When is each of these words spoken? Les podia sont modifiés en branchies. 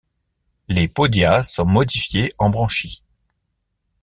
Les 0.67 0.87
podia 0.87 1.43
sont 1.43 1.67
modifiés 1.67 2.33
en 2.39 2.49
branchies. 2.49 3.03